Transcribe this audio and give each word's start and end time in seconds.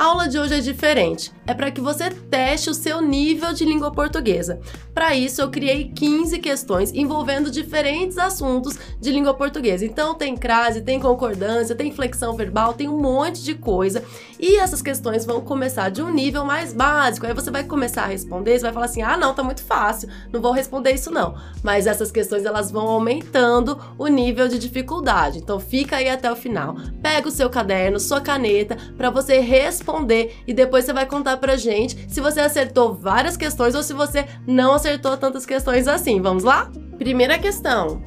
A 0.00 0.04
aula 0.04 0.26
de 0.26 0.38
hoje 0.38 0.54
é 0.54 0.60
diferente. 0.60 1.30
É 1.46 1.52
para 1.52 1.70
que 1.70 1.78
você 1.78 2.08
teste 2.08 2.70
o 2.70 2.74
seu 2.74 3.02
nível 3.02 3.52
de 3.52 3.66
língua 3.66 3.90
portuguesa. 3.90 4.58
Para 4.94 5.14
isso, 5.14 5.42
eu 5.42 5.50
criei 5.50 5.92
15 5.94 6.38
questões 6.38 6.90
envolvendo 6.94 7.50
diferentes 7.50 8.16
assuntos 8.16 8.78
de 8.98 9.10
língua 9.10 9.34
portuguesa. 9.34 9.84
Então, 9.84 10.14
tem 10.14 10.38
crase, 10.38 10.80
tem 10.80 10.98
concordância, 10.98 11.74
tem 11.74 11.92
flexão 11.92 12.34
verbal, 12.34 12.72
tem 12.72 12.88
um 12.88 12.98
monte 12.98 13.42
de 13.42 13.54
coisa. 13.54 14.02
E 14.38 14.56
essas 14.56 14.80
questões 14.80 15.26
vão 15.26 15.42
começar 15.42 15.90
de 15.90 16.00
um 16.00 16.10
nível 16.10 16.46
mais 16.46 16.72
básico. 16.72 17.26
Aí 17.26 17.34
você 17.34 17.50
vai 17.50 17.64
começar 17.64 18.04
a 18.04 18.06
responder, 18.06 18.58
você 18.58 18.62
vai 18.62 18.72
falar 18.72 18.86
assim: 18.86 19.02
"Ah, 19.02 19.18
não, 19.18 19.34
tá 19.34 19.42
muito 19.42 19.62
fácil, 19.62 20.08
não 20.32 20.40
vou 20.40 20.52
responder 20.52 20.92
isso 20.92 21.10
não". 21.10 21.34
Mas 21.62 21.86
essas 21.86 22.10
questões 22.10 22.46
elas 22.46 22.70
vão 22.70 22.88
aumentando 22.88 23.78
o 23.98 24.06
nível 24.06 24.48
de 24.48 24.58
dificuldade. 24.58 25.40
Então, 25.40 25.60
fica 25.60 25.96
aí 25.96 26.08
até 26.08 26.32
o 26.32 26.36
final. 26.36 26.74
Pega 27.02 27.28
o 27.28 27.30
seu 27.30 27.50
caderno, 27.50 28.00
sua 28.00 28.22
caneta 28.22 28.78
para 28.96 29.10
você 29.10 29.40
responder 29.40 29.89
responder 29.90 30.36
e 30.46 30.54
depois 30.54 30.84
você 30.84 30.92
vai 30.92 31.06
contar 31.06 31.36
pra 31.36 31.56
gente 31.56 32.06
se 32.08 32.20
você 32.20 32.40
acertou 32.40 32.94
várias 32.94 33.36
questões 33.36 33.74
ou 33.74 33.82
se 33.82 33.92
você 33.92 34.26
não 34.46 34.74
acertou 34.74 35.16
tantas 35.16 35.44
questões 35.44 35.88
assim. 35.88 36.20
Vamos 36.20 36.44
lá? 36.44 36.70
Primeira 36.98 37.38
questão. 37.38 38.02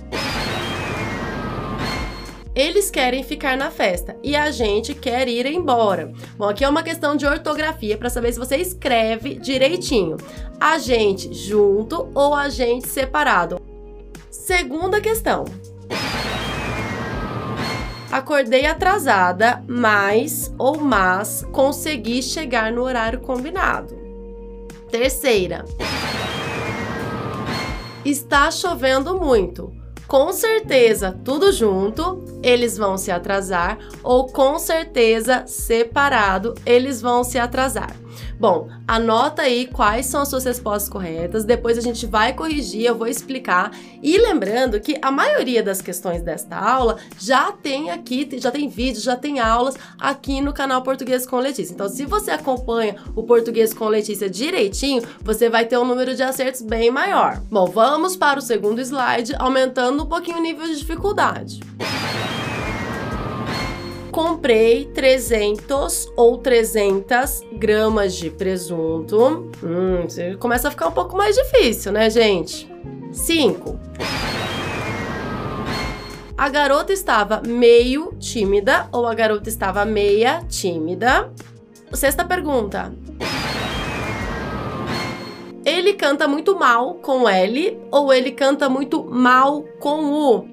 Eles 2.56 2.92
querem 2.92 3.24
ficar 3.24 3.58
na 3.58 3.72
festa 3.72 4.16
e 4.22 4.36
a 4.36 4.52
gente 4.52 4.94
quer 4.94 5.28
ir 5.28 5.46
embora. 5.48 6.14
Bom, 6.38 6.48
aqui 6.48 6.64
é 6.64 6.70
uma 6.70 6.84
questão 6.84 7.16
de 7.16 7.26
ortografia 7.26 7.98
para 7.98 8.12
saber 8.12 8.32
se 8.32 8.40
você 8.40 8.58
escreve 8.58 9.36
direitinho. 9.36 10.18
A 10.60 10.78
gente 10.78 11.34
junto 11.34 12.10
ou 12.14 12.36
a 12.36 12.50
gente 12.50 12.88
separado. 12.88 13.60
Segunda 14.30 15.02
questão. 15.02 15.46
Acordei 18.14 18.68
atrasada, 18.68 19.64
mas 19.68 20.54
ou 20.60 20.80
mas 20.80 21.44
consegui 21.52 22.22
chegar 22.22 22.72
no 22.72 22.84
horário 22.84 23.20
combinado. 23.20 23.98
Terceira. 24.92 25.66
Está 28.06 28.52
chovendo 28.52 29.20
muito. 29.20 29.74
Com 30.08 30.32
certeza, 30.32 31.20
tudo 31.26 31.52
junto, 31.52 32.24
eles 32.44 32.78
vão 32.78 33.00
se 33.00 33.10
atrasar, 33.10 33.80
ou 34.04 34.28
com 34.28 34.60
certeza, 34.60 35.48
separado, 35.48 36.54
eles 36.68 37.02
vão 37.02 37.24
se 37.24 37.40
atrasar. 37.40 38.03
Bom, 38.40 38.70
anota 38.88 39.44
aí 39.44 39.68
quais 39.68 40.06
são 40.06 40.22
as 40.22 40.28
suas 40.28 40.44
respostas 40.44 40.90
corretas, 40.90 41.46
depois 41.46 41.78
a 41.78 41.82
gente 41.82 42.06
vai 42.06 42.34
corrigir, 42.34 42.86
eu 42.86 42.96
vou 42.96 43.08
explicar. 43.08 43.72
E 44.02 44.18
lembrando 44.18 44.80
que 44.80 44.98
a 45.02 45.12
maioria 45.12 45.64
das 45.64 45.82
questões 45.82 46.22
desta 46.22 46.58
aula 46.58 46.98
já 47.18 47.52
tem 47.52 47.92
aqui, 47.92 48.28
já 48.40 48.52
tem 48.52 48.68
vídeos, 48.68 49.04
já 49.04 49.16
tem 49.16 49.40
aulas 49.40 49.76
aqui 50.00 50.42
no 50.42 50.54
canal 50.54 50.82
Português 50.82 51.26
com 51.26 51.38
Letícia. 51.38 51.74
Então, 51.74 51.88
se 51.88 52.06
você 52.06 52.32
acompanha 52.32 52.96
o 53.16 53.24
Português 53.24 53.74
com 53.74 53.88
Letícia 53.88 54.30
direitinho, 54.30 55.04
você 55.22 55.50
vai 55.50 55.66
ter 55.66 55.78
um 55.78 55.86
número 55.86 56.16
de 56.16 56.24
acertos 56.24 56.62
bem 56.62 56.92
maior. 56.92 57.42
Bom, 57.50 57.66
vamos 57.66 58.16
para 58.16 58.40
o 58.40 58.42
segundo 58.42 58.82
slide, 58.82 59.36
aumentando 59.38 60.04
um 60.04 60.08
pouquinho 60.08 60.38
o 60.38 60.42
nível 60.42 60.66
de 60.66 60.78
dificuldade 60.78 61.62
comprei 64.14 64.86
300 64.86 66.14
ou 66.16 66.38
300 66.38 67.42
gramas 67.54 68.14
de 68.14 68.30
presunto. 68.30 69.50
Hum, 69.64 70.06
começa 70.40 70.68
a 70.68 70.72
ficar 70.72 70.88
um 70.88 70.92
pouco 70.92 71.18
mais 71.18 71.36
difícil, 71.36 71.92
né, 71.92 72.10
gente? 72.12 72.72
5. 73.12 73.80
A 76.38 76.48
garota 76.50 76.94
estava 76.94 77.42
meio 77.46 78.14
tímida 78.20 78.88
ou 78.92 79.08
a 79.08 79.16
garota 79.16 79.50
estava 79.50 79.84
meia 79.84 80.44
tímida? 80.48 81.32
Sexta 81.92 82.24
pergunta. 82.24 82.94
Ele 85.66 85.94
canta 85.94 86.28
muito 86.28 86.58
mal 86.58 86.96
com 86.96 87.28
L 87.28 87.80
ou 87.90 88.14
ele 88.14 88.32
canta 88.32 88.70
muito 88.70 89.04
mal 89.04 89.64
com 89.80 90.06
U? 90.06 90.48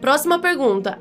Próxima 0.00 0.38
pergunta. 0.38 0.98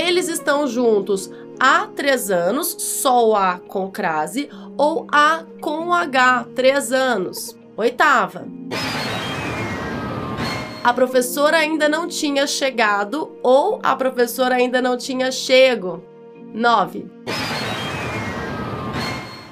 Eles 0.00 0.28
estão 0.28 0.66
juntos 0.66 1.30
há 1.58 1.86
três 1.86 2.30
anos, 2.30 2.74
só 2.78 3.28
o 3.28 3.36
A 3.36 3.58
com 3.58 3.90
crase, 3.90 4.48
ou 4.78 5.06
A 5.12 5.44
com 5.60 5.92
H, 5.92 6.46
três 6.56 6.90
anos. 6.90 7.54
Oitava. 7.76 8.48
A 10.82 10.94
professora 10.94 11.58
ainda 11.58 11.86
não 11.86 12.08
tinha 12.08 12.46
chegado 12.46 13.36
ou 13.42 13.78
a 13.82 13.94
professora 13.94 14.54
ainda 14.54 14.80
não 14.80 14.96
tinha 14.96 15.30
chego. 15.30 16.02
9. 16.54 17.06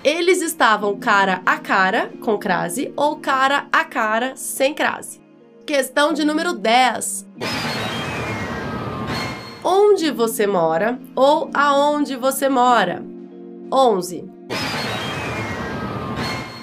Eles 0.02 0.40
estavam 0.40 0.98
cara 0.98 1.42
a 1.44 1.58
cara 1.58 2.10
com 2.22 2.38
crase 2.38 2.90
ou 2.96 3.16
cara 3.16 3.66
a 3.70 3.84
cara 3.84 4.32
sem 4.34 4.72
crase. 4.72 5.20
Questão 5.66 6.14
de 6.14 6.24
número 6.24 6.54
10 6.54 7.28
onde 9.62 10.10
você 10.10 10.46
mora 10.46 10.98
ou 11.14 11.50
aonde 11.52 12.16
você 12.16 12.48
mora. 12.48 13.04
11. 13.72 14.24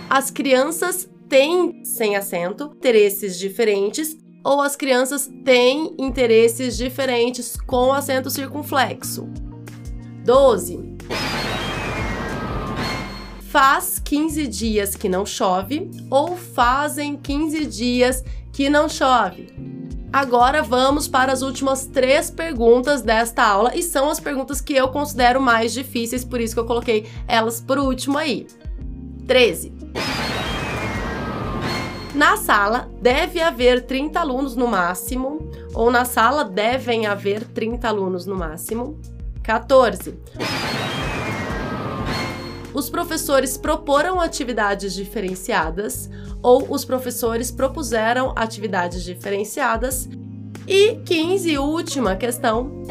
As 0.10 0.32
crianças 0.32 1.10
têm, 1.28 1.84
sem 1.84 2.16
acento, 2.16 2.72
interesses 2.76 3.38
diferentes 3.38 4.18
ou 4.44 4.62
as 4.62 4.76
crianças 4.76 5.30
têm 5.44 5.96
interesses 5.98 6.78
diferentes 6.78 7.58
com 7.58 7.92
acento 7.92 8.30
circunflexo. 8.30 9.28
12. 10.24 10.96
Faz 13.50 14.00
15 14.00 14.48
dias 14.48 14.96
que 14.96 15.10
não 15.10 15.26
chove 15.26 15.90
ou 16.10 16.36
fazem 16.36 17.16
15 17.16 17.66
dias 17.66 18.24
que 18.52 18.70
não 18.70 18.88
chove. 18.88 19.48
Agora 20.12 20.64
vamos 20.64 21.08
para 21.08 21.34
as 21.34 21.42
últimas 21.42 21.86
três 21.86 22.32
perguntas 22.32 23.02
desta 23.02 23.44
aula 23.44 23.76
e 23.76 23.84
são 23.84 24.10
as 24.10 24.20
perguntas 24.20 24.62
que 24.62 24.74
eu 24.74 24.88
considero 24.88 25.42
mais 25.42 25.74
difíceis, 25.74 26.24
por 26.24 26.40
isso 26.40 26.54
que 26.54 26.60
eu 26.60 26.66
coloquei 26.66 27.06
elas 27.28 27.60
por 27.60 27.78
último 27.78 28.18
aí. 28.18 28.48
13. 29.28 29.74
Na 32.14 32.38
sala 32.38 32.90
deve 33.02 33.42
haver 33.42 33.86
30 33.86 34.20
alunos 34.20 34.56
no 34.56 34.68
máximo, 34.68 35.50
ou 35.74 35.92
na 35.92 36.06
sala 36.06 36.46
devem 36.46 37.06
haver 37.06 37.44
30 37.44 37.88
alunos 37.88 38.26
no 38.26 38.36
máximo. 38.36 38.98
14. 39.44 40.18
Os 42.76 42.90
professores 42.90 43.58
proporam 43.58 44.20
atividades 44.20 44.94
diferenciadas 44.94 46.10
ou 46.44 46.74
os 46.74 46.84
professores 46.84 47.50
propuseram 47.50 48.34
atividades 48.36 49.02
diferenciadas. 49.02 50.10
E 50.68 50.96
15, 51.06 51.58
última 51.58 52.18
questão. 52.18 52.84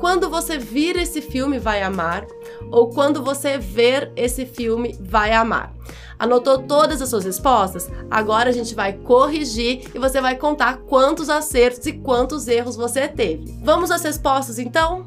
Quando 0.00 0.28
você 0.28 0.58
vir 0.58 0.96
esse 0.96 1.22
filme, 1.22 1.60
vai 1.60 1.80
amar, 1.80 2.26
ou 2.72 2.90
quando 2.90 3.22
você 3.22 3.56
ver 3.56 4.12
esse 4.16 4.44
filme, 4.44 4.98
vai 5.00 5.32
amar. 5.32 5.72
Anotou 6.18 6.58
todas 6.58 7.00
as 7.00 7.08
suas 7.08 7.24
respostas? 7.24 7.88
Agora 8.10 8.50
a 8.50 8.52
gente 8.52 8.74
vai 8.74 8.94
corrigir 8.94 9.90
e 9.94 9.98
você 9.98 10.20
vai 10.20 10.34
contar 10.36 10.78
quantos 10.78 11.30
acertos 11.30 11.86
e 11.86 11.92
quantos 11.92 12.48
erros 12.48 12.74
você 12.74 13.06
teve. 13.06 13.56
Vamos 13.62 13.92
às 13.92 14.02
respostas 14.02 14.58
então? 14.58 15.06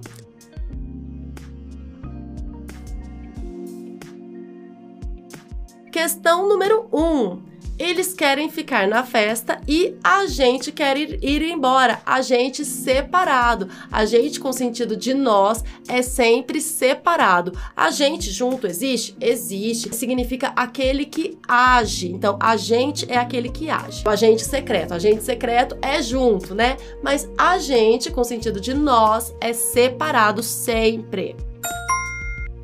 Questão 5.91 6.47
número 6.47 6.87
1. 6.91 6.99
Um, 7.01 7.41
eles 7.79 8.11
querem 8.11 8.49
ficar 8.49 8.87
na 8.87 9.03
festa 9.03 9.61
e 9.67 9.95
a 10.03 10.25
gente 10.25 10.71
quer 10.71 10.97
ir, 10.97 11.23
ir, 11.23 11.43
embora. 11.43 12.01
A 12.05 12.21
gente 12.21 12.65
separado. 12.65 13.69
A 13.91 14.03
gente 14.03 14.39
com 14.39 14.51
sentido 14.51 14.97
de 14.97 15.13
nós 15.13 15.63
é 15.87 16.01
sempre 16.01 16.59
separado. 16.59 17.53
A 17.75 17.91
gente 17.91 18.31
junto 18.31 18.65
existe? 18.65 19.15
Existe. 19.21 19.95
Significa 19.95 20.53
aquele 20.55 21.05
que 21.05 21.37
age. 21.47 22.11
Então, 22.11 22.39
a 22.41 22.57
gente 22.57 23.05
é 23.11 23.17
aquele 23.17 23.49
que 23.49 23.69
age. 23.69 24.03
O 24.05 24.09
agente 24.09 24.43
secreto. 24.43 24.91
O 24.91 24.95
agente 24.95 25.23
secreto 25.23 25.77
é 25.79 26.01
junto, 26.01 26.55
né? 26.55 26.77
Mas 27.03 27.29
a 27.37 27.59
gente 27.59 28.11
com 28.11 28.23
sentido 28.23 28.59
de 28.59 28.73
nós 28.73 29.33
é 29.39 29.53
separado 29.53 30.41
sempre. 30.41 31.35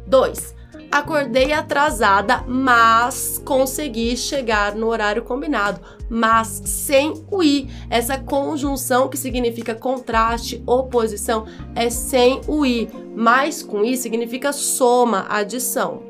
2. 0.08 0.53
Acordei 0.94 1.51
atrasada, 1.51 2.44
mas 2.48 3.42
consegui 3.44 4.16
chegar 4.16 4.75
no 4.75 4.86
horário 4.90 5.24
combinado. 5.24 5.81
Mas 6.07 6.62
sem 6.66 7.25
o 7.31 7.42
i. 7.42 7.68
Essa 7.90 8.19
conjunção 8.19 9.10
que 9.10 9.18
significa 9.18 9.74
contraste, 9.74 10.62
oposição, 10.68 11.48
é 11.74 11.90
sem 11.90 12.42
o 12.48 12.63
i. 12.63 12.88
Mais 13.16 13.63
com 13.63 13.84
i 13.84 13.98
significa 13.98 14.54
soma, 14.54 15.25
adição. 15.30 16.04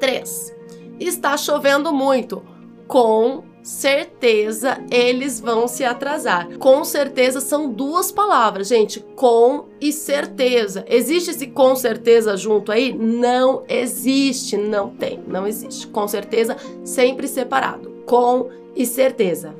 3. 0.00 0.52
Está 0.98 1.36
chovendo 1.36 1.92
muito. 1.92 2.42
Com 2.88 3.44
certeza 3.64 4.76
eles 4.90 5.40
vão 5.40 5.66
se 5.66 5.82
atrasar. 5.82 6.58
Com 6.58 6.84
certeza 6.84 7.40
são 7.40 7.72
duas 7.72 8.12
palavras, 8.12 8.68
gente. 8.68 9.00
Com 9.16 9.68
e 9.80 9.90
certeza. 9.90 10.84
Existe 10.86 11.30
esse 11.30 11.46
com 11.46 11.74
certeza 11.74 12.36
junto 12.36 12.70
aí? 12.70 12.92
Não 12.92 13.64
existe, 13.66 14.58
não 14.58 14.90
tem, 14.90 15.18
não 15.26 15.46
existe. 15.46 15.86
Com 15.86 16.06
certeza 16.06 16.56
sempre 16.84 17.26
separado. 17.26 17.90
Com 18.04 18.50
e 18.76 18.84
certeza. 18.84 19.54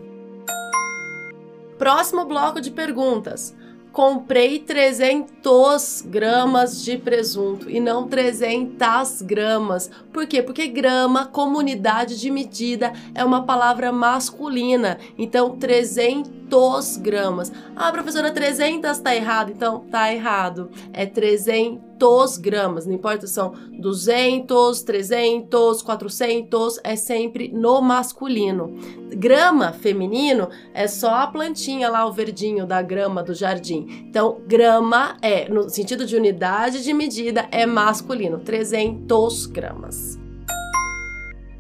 Próximo 1.79 2.27
bloco 2.27 2.61
de 2.61 2.71
perguntas 2.71 3.57
comprei 3.95 4.59
300 4.59 6.03
gramas 6.07 6.83
de 6.83 6.99
presunto 6.99 7.71
e 7.71 7.79
não 7.79 8.09
300 8.09 9.23
gramas. 9.23 9.89
Por 10.13 10.27
quê? 10.27 10.43
Porque 10.43 10.67
grama, 10.67 11.27
comunidade 11.27 12.21
de 12.21 12.29
medida, 12.29 12.93
é 13.15 13.25
uma 13.25 13.45
palavra 13.45 13.93
masculina. 13.93 14.99
Então, 15.17 15.57
300 15.57 16.97
gramas. 16.97 17.53
Ah, 17.77 17.93
professora, 17.93 18.33
300 18.33 18.99
tá 18.99 19.15
errado. 19.15 19.53
Então, 19.53 19.85
tá 19.89 20.13
errado. 20.13 20.71
É 20.93 21.07
300 21.07 21.94
gramas. 22.39 22.87
Não 22.87 22.95
importa 22.95 23.27
se 23.27 23.35
são 23.35 23.53
200, 23.79 24.83
300, 24.83 25.83
400, 25.83 26.81
é 26.83 26.97
sempre 26.97 27.49
no 27.49 27.81
masculino. 27.81 28.75
Grama 29.17 29.73
feminino 29.73 30.49
é 30.73 30.87
só 30.87 31.15
a 31.15 31.27
plantinha 31.27 31.89
lá, 31.89 32.07
o 32.07 32.13
verdinho 32.13 32.67
da 32.67 32.83
grama 32.83 33.23
do 33.23 33.35
jardim. 33.35 34.07
Então, 34.09 34.41
grama 34.47 35.17
é, 35.23 35.49
no 35.49 35.69
sentido 35.69 36.05
de 36.07 36.17
unidade 36.17 36.83
de 36.83 36.93
medida, 36.93 37.49
é 37.51 37.67
masculino, 37.67 38.39
300 38.39 39.47
gramas. 39.47 40.19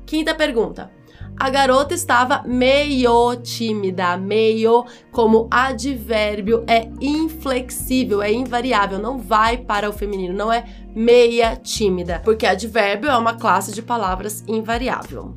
Quinta 0.06 0.34
pergunta. 0.34 0.93
A 1.38 1.50
garota 1.50 1.94
estava 1.94 2.42
meio 2.46 3.36
tímida, 3.36 4.16
meio 4.16 4.84
como 5.10 5.48
advérbio 5.50 6.64
é 6.66 6.88
inflexível, 7.00 8.22
é 8.22 8.32
invariável, 8.32 8.98
não 8.98 9.18
vai 9.18 9.58
para 9.58 9.90
o 9.90 9.92
feminino, 9.92 10.32
não 10.32 10.52
é 10.52 10.64
meia 10.94 11.56
tímida, 11.56 12.20
porque 12.24 12.46
advérbio 12.46 13.10
é 13.10 13.16
uma 13.16 13.34
classe 13.34 13.72
de 13.72 13.82
palavras 13.82 14.44
invariável. 14.46 15.34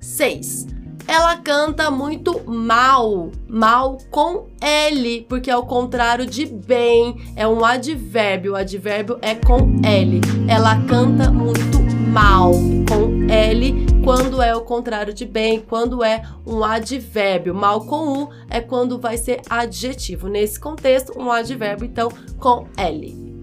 6. 0.00 0.66
Ela 1.08 1.36
canta 1.36 1.88
muito 1.88 2.42
mal, 2.50 3.30
mal 3.48 3.96
com 4.10 4.48
L, 4.60 5.24
porque 5.28 5.48
é 5.48 5.56
o 5.56 5.62
contrário 5.62 6.26
de 6.26 6.44
bem, 6.44 7.16
é 7.36 7.46
um 7.46 7.64
advérbio, 7.64 8.52
o 8.52 8.56
advérbio 8.56 9.16
é 9.22 9.36
com 9.36 9.80
L. 9.84 10.20
Ela 10.48 10.80
canta 10.82 11.30
muito 11.30 11.78
mal 12.12 12.50
com 12.88 13.32
L 13.32 13.85
quando 14.06 14.40
é 14.40 14.54
o 14.54 14.60
contrário 14.60 15.12
de 15.12 15.26
bem, 15.26 15.60
quando 15.60 16.04
é 16.04 16.22
um 16.46 16.62
advérbio. 16.62 17.52
Mal 17.52 17.86
com 17.86 18.22
U 18.22 18.30
é 18.48 18.60
quando 18.60 19.00
vai 19.00 19.16
ser 19.16 19.42
adjetivo. 19.50 20.28
Nesse 20.28 20.60
contexto, 20.60 21.20
um 21.20 21.28
advérbio, 21.28 21.86
então, 21.86 22.08
com 22.38 22.68
L. 22.76 23.40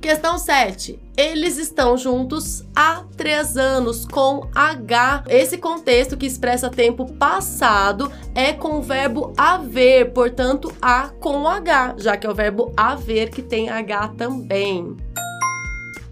Questão 0.00 0.36
7. 0.36 0.98
Eles 1.16 1.58
estão 1.58 1.96
juntos 1.96 2.64
há 2.74 3.04
três 3.16 3.56
anos 3.56 4.04
com 4.04 4.48
H. 4.52 5.22
Esse 5.28 5.58
contexto 5.58 6.16
que 6.16 6.26
expressa 6.26 6.68
tempo 6.68 7.12
passado 7.12 8.10
é 8.34 8.52
com 8.52 8.78
o 8.78 8.82
verbo 8.82 9.32
haver, 9.36 10.12
portanto, 10.12 10.74
a 10.82 11.10
com 11.20 11.46
H, 11.46 11.94
já 11.98 12.16
que 12.16 12.26
é 12.26 12.30
o 12.30 12.34
verbo 12.34 12.72
haver 12.76 13.30
que 13.30 13.42
tem 13.42 13.70
H 13.70 14.08
também. 14.18 14.96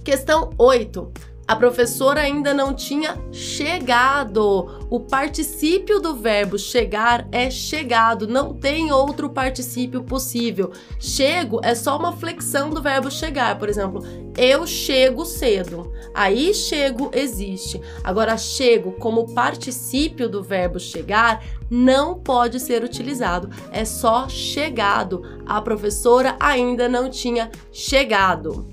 Questão 0.05 0.51
8. 0.57 1.34
A 1.47 1.55
professora 1.55 2.23
ainda 2.23 2.55
não 2.55 2.73
tinha 2.73 3.19
chegado. 3.31 4.87
O 4.89 4.99
particípio 4.99 6.01
do 6.01 6.15
verbo 6.15 6.59
chegar 6.59 7.29
é 7.31 7.51
chegado, 7.51 8.27
não 8.27 8.55
tem 8.55 8.91
outro 8.91 9.29
particípio 9.29 10.03
possível. 10.03 10.73
Chego 10.99 11.61
é 11.63 11.75
só 11.75 11.99
uma 11.99 12.13
flexão 12.13 12.71
do 12.71 12.81
verbo 12.81 13.11
chegar. 13.11 13.59
Por 13.59 13.69
exemplo, 13.69 14.03
eu 14.39 14.67
chego 14.67 15.27
cedo. 15.27 15.93
Aí 16.15 16.55
chego 16.55 17.11
existe. 17.13 17.79
Agora, 18.03 18.39
chego 18.39 18.93
como 18.93 19.35
particípio 19.35 20.29
do 20.29 20.43
verbo 20.43 20.81
chegar 20.81 21.45
não 21.69 22.15
pode 22.19 22.59
ser 22.59 22.83
utilizado. 22.83 23.51
É 23.71 23.85
só 23.85 24.29
chegado. 24.29 25.23
A 25.45 25.61
professora 25.61 26.37
ainda 26.41 26.89
não 26.89 27.11
tinha 27.11 27.51
chegado. 27.71 28.67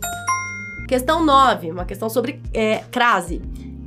Questão 0.92 1.24
9, 1.24 1.72
uma 1.72 1.86
questão 1.86 2.10
sobre 2.10 2.42
é, 2.54 2.80
crase. 2.92 3.42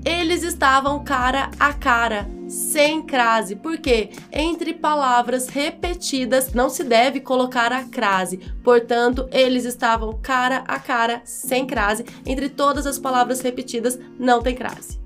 Eles 0.06 0.42
estavam 0.42 1.04
cara 1.04 1.50
a 1.60 1.70
cara, 1.70 2.26
sem 2.48 3.02
crase, 3.02 3.56
porque 3.56 4.08
entre 4.32 4.72
palavras 4.72 5.50
repetidas 5.50 6.54
não 6.54 6.70
se 6.70 6.82
deve 6.82 7.20
colocar 7.20 7.70
a 7.74 7.84
crase. 7.84 8.38
Portanto, 8.62 9.28
eles 9.30 9.66
estavam 9.66 10.18
cara 10.22 10.64
a 10.66 10.78
cara, 10.78 11.20
sem 11.26 11.66
crase. 11.66 12.06
Entre 12.24 12.48
todas 12.48 12.86
as 12.86 12.98
palavras 12.98 13.42
repetidas, 13.42 14.00
não 14.18 14.40
tem 14.40 14.54
crase. 14.54 14.98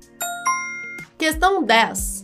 Questão 1.17 1.61
10 1.61 2.18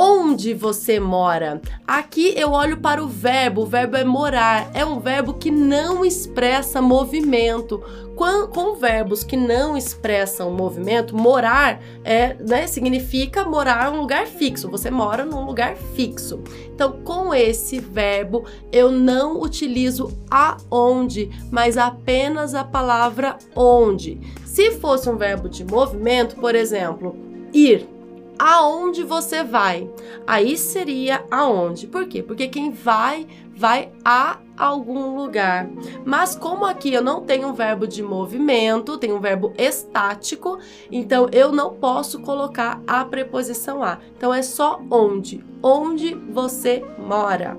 onde 0.00 0.54
você 0.54 0.98
mora. 0.98 1.60
Aqui 1.86 2.32
eu 2.34 2.52
olho 2.52 2.78
para 2.78 3.04
o 3.04 3.06
verbo, 3.06 3.60
o 3.60 3.66
verbo 3.66 3.98
é 3.98 4.04
morar, 4.04 4.70
é 4.72 4.82
um 4.82 4.98
verbo 4.98 5.34
que 5.34 5.50
não 5.50 6.02
expressa 6.02 6.80
movimento. 6.80 7.84
Com, 8.16 8.48
com 8.48 8.74
verbos 8.76 9.22
que 9.22 9.36
não 9.36 9.76
expressam 9.76 10.50
movimento, 10.50 11.16
morar 11.16 11.80
é, 12.02 12.34
né, 12.34 12.66
significa 12.66 13.44
morar 13.44 13.90
em 13.90 13.96
um 13.96 14.00
lugar 14.00 14.26
fixo. 14.26 14.70
Você 14.70 14.90
mora 14.90 15.24
num 15.24 15.44
lugar 15.44 15.76
fixo. 15.76 16.42
Então, 16.74 17.00
com 17.04 17.34
esse 17.34 17.78
verbo, 17.78 18.44
eu 18.72 18.90
não 18.90 19.40
utilizo 19.40 20.12
aonde, 20.30 21.30
mas 21.50 21.76
apenas 21.76 22.54
a 22.54 22.64
palavra 22.64 23.36
onde. 23.54 24.18
Se 24.46 24.72
fosse 24.72 25.08
um 25.08 25.16
verbo 25.16 25.48
de 25.48 25.64
movimento, 25.64 26.36
por 26.36 26.54
exemplo, 26.54 27.16
ir 27.52 27.99
aonde 28.40 29.04
você 29.04 29.44
vai. 29.44 29.86
Aí 30.26 30.56
seria 30.56 31.22
aonde. 31.30 31.86
Por 31.86 32.06
quê? 32.06 32.22
Porque 32.22 32.48
quem 32.48 32.70
vai, 32.72 33.26
vai 33.54 33.92
a 34.02 34.38
algum 34.56 35.14
lugar. 35.14 35.68
Mas 36.06 36.34
como 36.34 36.64
aqui 36.64 36.94
eu 36.94 37.02
não 37.02 37.20
tenho 37.20 37.48
um 37.48 37.52
verbo 37.52 37.86
de 37.86 38.02
movimento, 38.02 38.96
tenho 38.96 39.16
um 39.16 39.20
verbo 39.20 39.52
estático, 39.58 40.58
então 40.90 41.28
eu 41.30 41.52
não 41.52 41.74
posso 41.74 42.20
colocar 42.20 42.80
a 42.86 43.04
preposição 43.04 43.82
a. 43.82 43.98
Então 44.16 44.32
é 44.32 44.40
só 44.40 44.80
onde. 44.90 45.44
Onde 45.62 46.14
você 46.14 46.82
mora. 46.98 47.58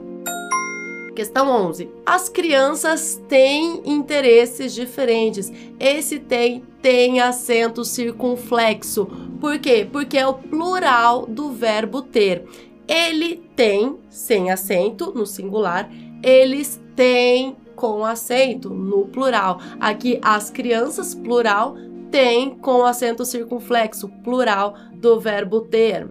Questão 1.16 1.48
11. 1.48 1.92
As 2.04 2.28
crianças 2.28 3.22
têm 3.28 3.84
interesses 3.86 4.74
diferentes. 4.74 5.52
Esse 5.80 6.18
tem 6.18 6.64
tem 6.82 7.20
acento 7.20 7.86
circunflexo. 7.86 9.08
Por 9.42 9.58
quê? 9.58 9.88
Porque 9.92 10.20
é 10.20 10.28
o 10.28 10.36
plural 10.36 11.26
do 11.26 11.52
verbo 11.52 12.04
ter. 12.04 12.46
Ele 12.88 13.38
tem 13.56 13.98
sem 14.08 14.52
acento 14.52 15.12
no 15.16 15.26
singular, 15.26 15.90
eles 16.24 16.80
têm 16.96 17.58
com 17.76 18.06
acento 18.06 18.70
no 18.70 19.08
plural. 19.08 19.60
Aqui 19.80 20.20
as 20.22 20.52
crianças 20.52 21.16
plural 21.16 21.76
têm 22.12 22.52
com 22.52 22.86
acento 22.86 23.26
circunflexo 23.26 24.08
plural 24.24 24.76
do 24.94 25.20
verbo 25.20 25.62
ter. 25.62 26.08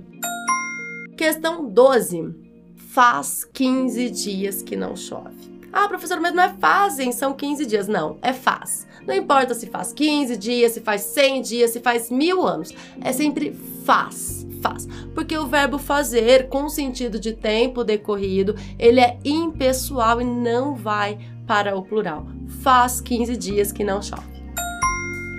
Questão 1.16 1.68
12 1.68 2.34
faz 2.74 3.44
15 3.44 4.10
dias 4.10 4.62
que 4.62 4.74
não 4.74 4.96
chove. 4.96 5.49
Ah, 5.72 5.86
professor, 5.88 6.20
mas 6.20 6.34
não 6.34 6.42
é 6.42 6.48
fazem, 6.48 7.12
são 7.12 7.32
15 7.32 7.64
dias. 7.66 7.86
Não, 7.86 8.18
é 8.22 8.32
faz. 8.32 8.86
Não 9.06 9.14
importa 9.14 9.54
se 9.54 9.66
faz 9.66 9.92
15 9.92 10.36
dias, 10.36 10.72
se 10.72 10.80
faz 10.80 11.02
100 11.02 11.42
dias, 11.42 11.70
se 11.70 11.80
faz 11.80 12.10
mil 12.10 12.46
anos. 12.46 12.74
É 13.00 13.12
sempre 13.12 13.52
faz, 13.84 14.46
faz. 14.60 14.86
Porque 15.14 15.36
o 15.36 15.46
verbo 15.46 15.78
fazer, 15.78 16.48
com 16.48 16.68
sentido 16.68 17.18
de 17.18 17.32
tempo 17.32 17.84
decorrido, 17.84 18.54
ele 18.78 19.00
é 19.00 19.18
impessoal 19.24 20.20
e 20.20 20.24
não 20.24 20.74
vai 20.74 21.18
para 21.46 21.76
o 21.76 21.82
plural. 21.82 22.26
Faz 22.62 23.00
15 23.00 23.36
dias 23.36 23.72
que 23.72 23.84
não 23.84 24.02
chove. 24.02 24.40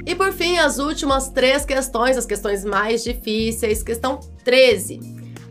E 0.06 0.16
por 0.16 0.32
fim, 0.32 0.58
as 0.58 0.80
últimas 0.80 1.30
três 1.30 1.64
questões, 1.64 2.18
as 2.18 2.26
questões 2.26 2.66
mais 2.66 3.04
difíceis. 3.04 3.84
Questão 3.84 4.20
13. 4.44 5.00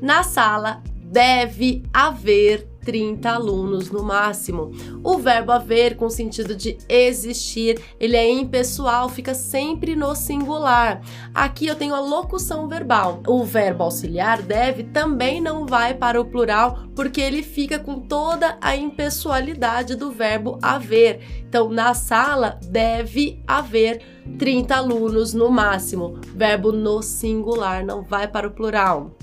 Na 0.01 0.23
sala 0.23 0.83
deve 1.05 1.83
haver 1.93 2.70
30 2.85 3.31
alunos 3.31 3.91
no 3.91 4.03
máximo. 4.03 4.73
O 5.03 5.19
verbo 5.19 5.53
haver, 5.53 5.97
com 5.97 6.09
sentido 6.09 6.55
de 6.55 6.79
existir, 6.89 7.81
ele 7.99 8.17
é 8.17 8.31
impessoal, 8.31 9.09
fica 9.09 9.35
sempre 9.35 9.95
no 9.95 10.15
singular. 10.15 11.03
Aqui 11.35 11.67
eu 11.67 11.77
tenho 11.77 11.95
a 11.95 12.01
locução 12.01 12.69
verbal. 12.69 13.23
O 13.27 13.45
verbo 13.45 13.85
auxiliar 13.85 14.43
deve 14.43 14.85
também 14.85 15.41
não 15.41 15.67
vai 15.67 15.95
para 15.95 16.21
o 16.21 16.25
plural, 16.25 16.85
porque 16.95 17.21
ele 17.21 17.43
fica 17.43 17.79
com 17.79 18.01
toda 18.01 18.59
a 18.61 18.77
impessoalidade 18.77 19.95
do 19.95 20.11
verbo 20.11 20.59
haver. 20.63 21.45
Então, 21.49 21.69
na 21.69 21.95
sala 21.95 22.59
deve 22.65 23.43
haver 23.47 24.03
30 24.39 24.77
alunos 24.77 25.35
no 25.35 25.51
máximo. 25.51 26.19
Verbo 26.35 26.73
no 26.73 27.03
singular 27.03 27.85
não 27.85 28.03
vai 28.03 28.29
para 28.29 28.47
o 28.47 28.51
plural. 28.51 29.17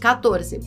14. 0.00 0.60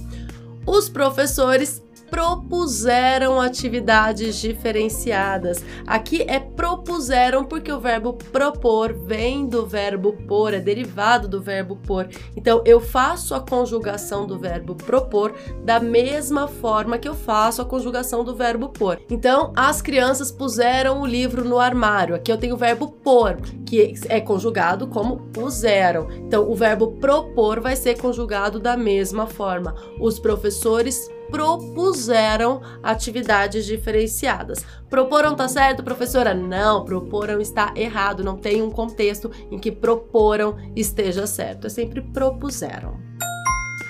Os 0.71 0.87
professores 0.87 1.81
propuseram 2.09 3.39
atividades 3.39 4.39
diferenciadas. 4.39 5.63
Aqui 5.85 6.23
é 6.27 6.39
propuseram 6.39 7.45
porque 7.45 7.71
o 7.71 7.79
verbo 7.79 8.13
propor 8.13 8.93
vem 8.93 9.47
do 9.47 9.65
verbo 9.65 10.13
pôr, 10.27 10.53
é 10.53 10.59
derivado 10.59 11.27
do 11.27 11.41
verbo 11.41 11.75
pôr. 11.75 12.07
Então 12.35 12.61
eu 12.65 12.79
faço 12.79 13.33
a 13.35 13.39
conjugação 13.39 14.25
do 14.25 14.37
verbo 14.37 14.75
propor 14.75 15.33
da 15.63 15.79
mesma 15.79 16.47
forma 16.47 16.97
que 16.97 17.07
eu 17.07 17.15
faço 17.15 17.61
a 17.61 17.65
conjugação 17.65 18.23
do 18.23 18.35
verbo 18.35 18.69
pôr. 18.69 18.99
Então 19.09 19.53
as 19.55 19.81
crianças 19.81 20.31
puseram 20.31 21.01
o 21.01 21.05
livro 21.05 21.45
no 21.45 21.59
armário. 21.59 22.15
Aqui 22.15 22.31
eu 22.31 22.37
tenho 22.37 22.55
o 22.55 22.57
verbo 22.57 22.87
pôr, 22.87 23.37
que 23.65 23.93
é 24.07 24.19
conjugado 24.19 24.87
como 24.87 25.17
puseram. 25.31 26.07
Então 26.11 26.49
o 26.49 26.55
verbo 26.55 26.93
propor 26.93 27.59
vai 27.59 27.75
ser 27.75 27.97
conjugado 27.97 28.59
da 28.59 28.75
mesma 28.75 29.27
forma. 29.27 29.75
Os 29.99 30.19
professores 30.19 31.09
propuseram 31.29 32.61
atividades 32.83 33.65
diferenciadas. 33.65 34.65
Proporam 34.89 35.35
tá 35.35 35.47
certo, 35.47 35.83
professora? 35.83 36.33
Não, 36.33 36.83
proporam 36.83 37.39
está 37.39 37.73
errado, 37.75 38.23
não 38.23 38.37
tem 38.37 38.61
um 38.61 38.69
contexto 38.69 39.31
em 39.51 39.57
que 39.57 39.71
proporam 39.71 40.57
esteja 40.75 41.25
certo, 41.27 41.67
é 41.67 41.69
sempre 41.69 42.01
propuseram. 42.01 42.99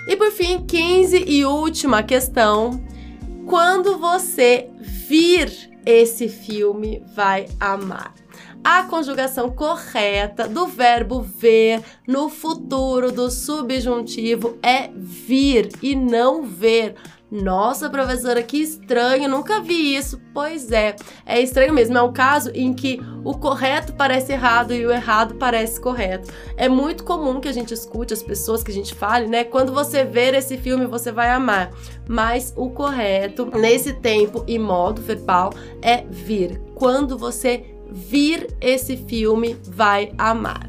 E 0.07 0.15
por 0.15 0.31
fim, 0.31 0.65
15 0.65 1.25
e 1.27 1.45
última 1.45 2.01
questão. 2.03 2.83
Quando 3.45 3.97
você 3.97 4.69
vir 4.81 5.71
esse 5.85 6.29
filme, 6.29 7.03
vai 7.15 7.47
amar 7.59 8.13
a 8.63 8.83
conjugação 8.83 9.49
correta 9.49 10.47
do 10.47 10.67
verbo 10.67 11.21
ver 11.21 11.81
no 12.07 12.29
futuro 12.29 13.11
do 13.11 13.31
subjuntivo 13.31 14.57
é 14.61 14.89
vir 14.95 15.69
e 15.81 15.95
não 15.95 16.43
ver. 16.43 16.95
Nossa, 17.31 17.91
professora, 17.91 18.41
que 18.41 18.57
estranho, 18.57 19.29
nunca 19.29 19.61
vi 19.61 19.95
isso. 19.95 20.19
Pois 20.33 20.71
é, 20.71 20.95
é 21.25 21.39
estranho 21.39 21.73
mesmo. 21.73 21.97
É 21.97 22.01
um 22.01 22.11
caso 22.11 22.49
em 22.55 22.73
que 22.73 22.99
o 23.23 23.37
correto 23.37 23.93
parece 23.93 24.31
errado 24.31 24.73
e 24.73 24.85
o 24.85 24.91
errado 24.91 25.35
parece 25.35 25.79
correto. 25.79 26.31
É 26.57 26.67
muito 26.67 27.03
comum 27.03 27.39
que 27.39 27.47
a 27.47 27.51
gente 27.53 27.73
escute 27.73 28.13
as 28.13 28.23
pessoas 28.23 28.63
que 28.63 28.71
a 28.71 28.73
gente 28.73 28.95
fale, 28.95 29.27
né? 29.27 29.43
Quando 29.43 29.71
você 29.71 30.03
ver 30.03 30.33
esse 30.33 30.57
filme, 30.57 30.87
você 30.87 31.11
vai 31.11 31.29
amar. 31.29 31.71
Mas 32.07 32.51
o 32.57 32.71
correto, 32.71 33.45
nesse 33.45 33.93
tempo 33.93 34.43
e 34.47 34.57
modo 34.57 35.01
verbal, 35.01 35.51
é 35.81 36.03
vir. 36.09 36.59
Quando 36.73 37.17
você 37.17 37.75
vir 37.91 38.47
esse 38.59 38.97
filme, 38.97 39.55
vai 39.67 40.13
amar. 40.17 40.68